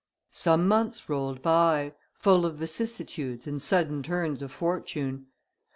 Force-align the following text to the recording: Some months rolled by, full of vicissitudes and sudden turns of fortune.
Some 0.31 0.67
months 0.67 1.07
rolled 1.09 1.43
by, 1.43 1.93
full 2.11 2.43
of 2.47 2.55
vicissitudes 2.57 3.45
and 3.45 3.61
sudden 3.61 4.01
turns 4.01 4.41
of 4.41 4.51
fortune. 4.51 5.27